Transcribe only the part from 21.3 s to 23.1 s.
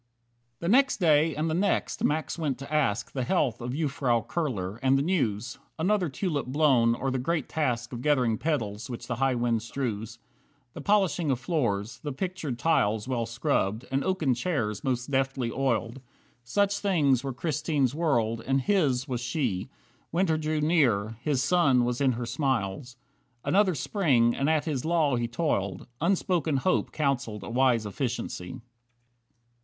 sun was in her smiles.